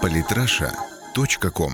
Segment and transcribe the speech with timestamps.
[0.00, 1.72] Политраша.ком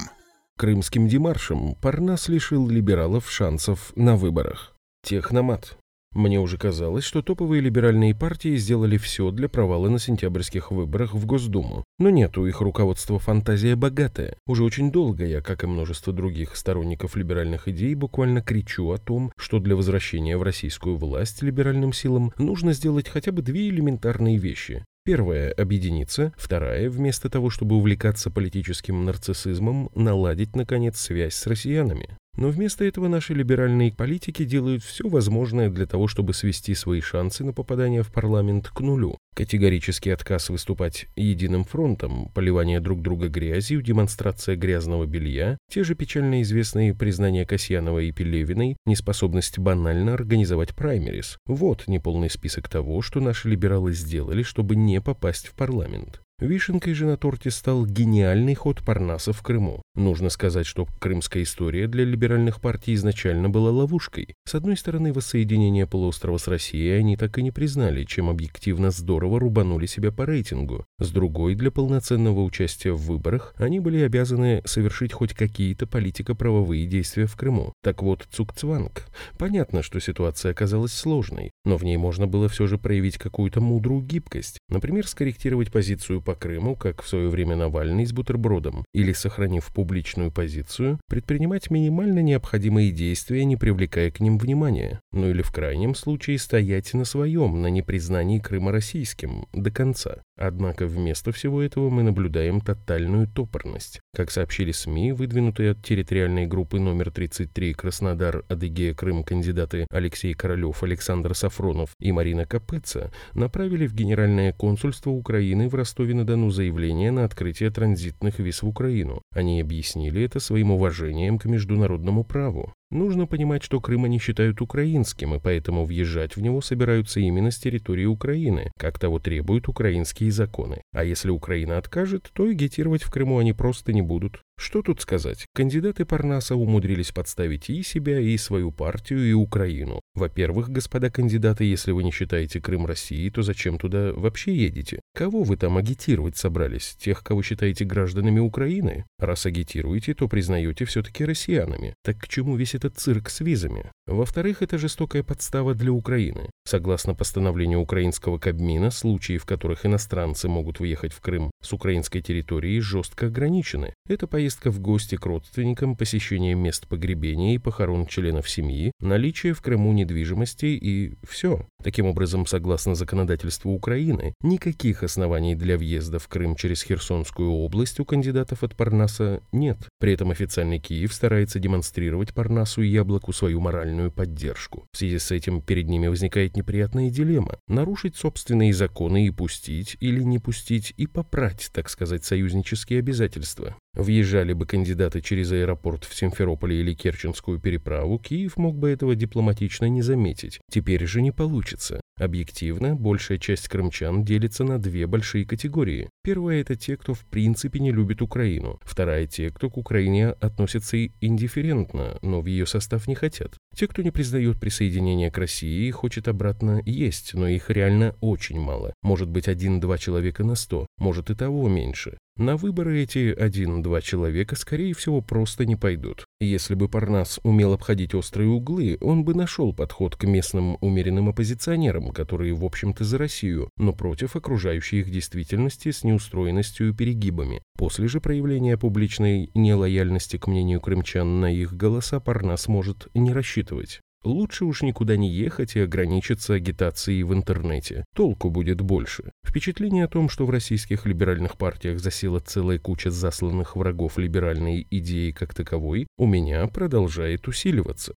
[0.56, 4.74] Крымским демаршем Парнас лишил либералов шансов на выборах.
[5.02, 5.78] Техномат.
[6.14, 11.26] Мне уже казалось, что топовые либеральные партии сделали все для провала на сентябрьских выборах в
[11.26, 11.84] Госдуму.
[11.98, 14.36] Но нет, у их руководства фантазия богатая.
[14.46, 19.32] Уже очень долго я, как и множество других сторонников либеральных идей, буквально кричу о том,
[19.36, 24.84] что для возвращения в российскую власть либеральным силам нужно сделать хотя бы две элементарные вещи.
[25.08, 26.34] Первая– объединиться.
[26.36, 32.18] Вторая– вместо того, чтобы увлекаться политическим нарциссизмом, наладить, наконец, связь с россиянами.
[32.38, 37.42] Но вместо этого наши либеральные политики делают все возможное для того, чтобы свести свои шансы
[37.42, 39.18] на попадание в парламент к нулю.
[39.34, 46.42] Категорический отказ выступать единым фронтом, поливание друг друга грязью, демонстрация грязного белья, те же печально
[46.42, 51.38] известные признания Касьянова и Пелевиной, неспособность банально организовать праймерис.
[51.44, 56.20] Вот неполный список того, что наши либералы сделали, чтобы не попасть в парламент.
[56.40, 59.82] Вишенкой же на торте стал гениальный ход Парнаса в Крыму.
[59.98, 64.36] Нужно сказать, что крымская история для либеральных партий изначально была ловушкой.
[64.44, 69.40] С одной стороны, воссоединение полуострова с Россией они так и не признали, чем объективно здорово
[69.40, 70.86] рубанули себя по рейтингу.
[71.00, 77.26] С другой, для полноценного участия в выборах они были обязаны совершить хоть какие-то политико-правовые действия
[77.26, 77.72] в Крыму.
[77.82, 79.08] Так вот, Цукцванг.
[79.36, 84.02] Понятно, что ситуация оказалась сложной, но в ней можно было все же проявить какую-то мудрую
[84.02, 84.58] гибкость.
[84.68, 90.30] Например, скорректировать позицию по Крыму, как в свое время Навальный с бутербродом, или, сохранив публичную
[90.30, 96.38] позицию, предпринимать минимально необходимые действия, не привлекая к ним внимания, ну или в крайнем случае
[96.38, 100.18] стоять на своем, на непризнании Крыма российским, до конца.
[100.36, 104.00] Однако вместо всего этого мы наблюдаем тотальную топорность.
[104.14, 110.82] Как сообщили СМИ, выдвинутые от территориальной группы номер 33 Краснодар, Адыгея, Крым кандидаты Алексей Королев,
[110.82, 117.70] Александр Сафронов и Марина Капыца направили в Генеральное консульство Украины в Ростове-на-Дону заявление на открытие
[117.70, 119.22] транзитных виз в Украину.
[119.32, 122.74] Они объяснили это своим уважением к международному праву.
[122.90, 127.58] Нужно понимать, что Крым они считают украинским, и поэтому въезжать в него собираются именно с
[127.58, 130.80] территории Украины, как того требуют украинские законы.
[130.92, 134.42] А если Украина откажет, то агитировать в Крыму они просто не будут.
[134.58, 135.46] Что тут сказать?
[135.54, 140.00] Кандидаты Парнаса умудрились подставить и себя, и свою партию, и Украину.
[140.14, 145.00] Во-первых, господа кандидаты, если вы не считаете Крым Россией, то зачем туда вообще едете?
[145.14, 146.96] Кого вы там агитировать собрались?
[146.98, 149.04] Тех, кого считаете гражданами Украины?
[149.20, 151.94] Раз агитируете, то признаете все-таки россиянами.
[152.02, 153.90] Так к чему весь этот цирк с визами?
[154.06, 156.50] Во-вторых, это жестокая подстава для Украины.
[156.64, 162.80] Согласно постановлению украинского Кабмина, случаи, в которых иностранцы могут въехать в Крым с украинской территории,
[162.80, 163.94] жестко ограничены.
[164.08, 169.62] Это поездка в гости к родственникам, посещение мест погребения и похорон членов семьи, наличие в
[169.62, 171.66] Крыму недвижимости и все.
[171.82, 178.04] Таким образом, согласно законодательству Украины, никаких оснований для въезда в Крым через Херсонскую область у
[178.04, 179.78] кандидатов от Парнаса нет.
[180.00, 184.86] При этом официальный Киев старается демонстрировать Парнасу и Яблоку свою моральную поддержку.
[184.92, 190.22] В связи с этим перед ними возникает неприятная дилемма– нарушить собственные законы и пустить или
[190.22, 191.06] не пустить и
[191.48, 193.76] попрать, так сказать, союзнические обязательства.
[193.98, 199.86] Въезжали бы кандидаты через аэропорт в Симферополе или Керченскую переправу, Киев мог бы этого дипломатично
[199.86, 200.60] не заметить.
[200.70, 202.00] Теперь же не получится.
[202.16, 206.08] Объективно, большая часть крымчан делится на две большие категории.
[206.22, 208.78] Первая– это те, кто в принципе не любит Украину.
[208.84, 213.56] Вторая– те, кто к Украине относятся индифферентно, но в ее состав не хотят.
[213.76, 218.60] Те, кто не признает присоединение к России и хочет обратно есть, но их реально очень
[218.60, 218.92] мало.
[219.02, 222.16] Может быть один-два человека на сто, может и того меньше.
[222.38, 226.24] На выборы эти один-два человека, скорее всего, просто не пойдут.
[226.40, 232.10] Если бы Парнас умел обходить острые углы, он бы нашел подход к местным умеренным оппозиционерам,
[232.10, 237.62] которые, в общем-то, за Россию, но против окружающей их действительности с неустроенностью и перегибами.
[237.76, 244.00] После же проявления публичной нелояльности к мнению крымчан на их голоса Парнас может не рассчитывать.
[244.24, 248.04] Лучше уж никуда не ехать и ограничиться агитацией в интернете.
[248.14, 249.30] Толку будет больше.
[249.46, 255.30] Впечатление о том, что в российских либеральных партиях засела целая куча засланных врагов либеральной идеи
[255.30, 258.14] как таковой, у меня продолжает усиливаться.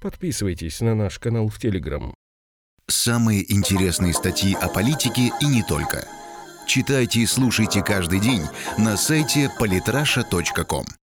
[0.00, 2.14] Подписывайтесь на наш канал в Телеграм.
[2.88, 6.06] Самые интересные статьи о политике и не только.
[6.66, 8.42] Читайте и слушайте каждый день
[8.78, 10.84] на сайте polytrasha.com.